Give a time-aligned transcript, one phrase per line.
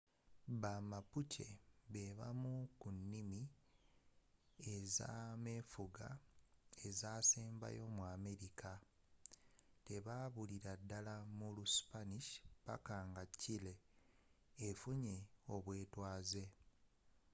[0.61, 1.47] ba mapuche
[1.93, 3.41] bebamu kunnimi
[4.73, 6.07] ezamefuga
[6.85, 8.71] ezaasembayo mu america
[9.85, 12.29] tebabulila ddala mu lu spanish
[12.65, 13.73] paka nga chile
[14.67, 15.17] efunye
[15.55, 16.43] obwetwaze